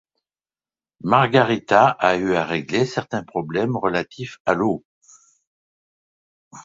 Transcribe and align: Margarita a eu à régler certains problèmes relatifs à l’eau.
Margarita 1.11 1.81
a 1.99 2.17
eu 2.17 2.33
à 2.35 2.43
régler 2.43 2.87
certains 2.87 3.21
problèmes 3.23 3.77
relatifs 3.77 4.39
à 4.47 4.55
l’eau. 4.55 4.83